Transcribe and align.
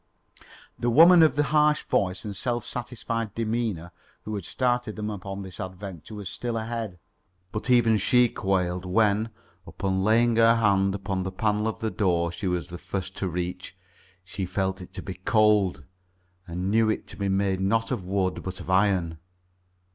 The 0.79 0.89
woman 0.89 1.21
of 1.21 1.35
the 1.35 1.43
harsh 1.43 1.83
voice 1.83 2.25
and 2.25 2.35
self 2.35 2.65
satisfied 2.65 3.35
demeanour, 3.35 3.91
who 4.23 4.33
had 4.33 4.45
started 4.45 4.95
them 4.95 5.11
upon 5.11 5.43
this 5.43 5.59
adventure, 5.59 6.15
was 6.15 6.27
still 6.27 6.57
ahead; 6.57 6.97
but 7.51 7.69
even 7.69 7.99
she 7.99 8.27
quailed 8.27 8.83
when, 8.83 9.29
upon 9.67 10.03
laying 10.03 10.37
her 10.37 10.55
hand 10.55 10.95
upon 10.95 11.21
the 11.21 11.31
panel 11.31 11.67
of 11.67 11.81
the 11.81 11.91
door 11.91 12.31
she 12.31 12.47
was 12.47 12.69
the 12.69 12.79
first 12.79 13.15
to 13.17 13.27
reach, 13.29 13.77
she 14.23 14.47
felt 14.47 14.81
it 14.81 14.91
to 14.93 15.03
be 15.03 15.13
cold 15.13 15.83
and 16.47 16.71
knew 16.71 16.89
it 16.89 17.05
to 17.09 17.15
be 17.15 17.29
made 17.29 17.59
not 17.61 17.91
of 17.91 18.03
wood 18.03 18.41
but 18.41 18.59
of 18.59 18.71
iron. 18.71 19.19